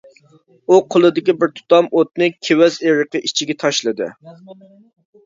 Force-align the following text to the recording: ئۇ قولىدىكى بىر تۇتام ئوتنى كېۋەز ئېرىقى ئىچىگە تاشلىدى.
ئۇ 0.69 0.77
قولىدىكى 0.93 1.35
بىر 1.43 1.51
تۇتام 1.59 1.89
ئوتنى 1.99 2.29
كېۋەز 2.47 2.79
ئېرىقى 2.87 3.21
ئىچىگە 3.29 3.57
تاشلىدى. 3.65 4.09